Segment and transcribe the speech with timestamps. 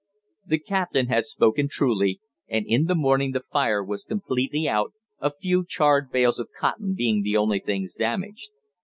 [0.47, 5.29] The captain had spoken truly, and in the morning the fire was completely out, a
[5.29, 8.49] few charred bales of cotton being the only things damaged.